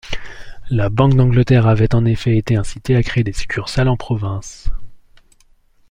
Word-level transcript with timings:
La 0.71 0.89
Banque 0.89 1.13
d'Angleterre 1.13 1.67
avait 1.67 1.93
en 1.93 2.05
effet 2.05 2.35
été 2.35 2.55
incitée 2.55 2.95
à 2.95 3.03
créer 3.03 3.23
des 3.23 3.33
succursales 3.33 3.87
en 3.87 3.97
province. 3.97 4.71